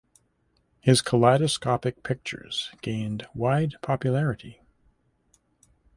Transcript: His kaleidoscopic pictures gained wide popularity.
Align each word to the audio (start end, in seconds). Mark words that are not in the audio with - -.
His 0.79 0.99
kaleidoscopic 1.03 2.01
pictures 2.01 2.71
gained 2.81 3.27
wide 3.35 3.75
popularity. 3.83 4.59